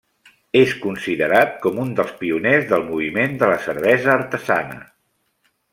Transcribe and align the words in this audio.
És 0.61 0.71
considerat 0.85 1.53
com 1.65 1.77
un 1.83 1.91
dels 1.99 2.15
pioners 2.23 2.67
del 2.73 2.89
moviment 2.89 3.39
de 3.43 3.53
la 3.53 3.61
cervesa 3.67 4.13
artesana. 4.19 4.85